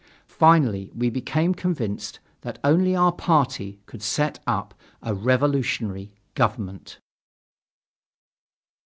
Finally 0.25 0.89
we 0.95 1.11
became 1.11 1.53
convinced 1.53 2.19
that 2.41 2.57
only 2.63 2.95
our 2.95 3.11
party 3.11 3.77
could 3.85 4.01
set 4.01 4.39
up 4.47 4.73
a 5.03 5.13
revolutionary 5.13 6.11
government. 6.33 6.97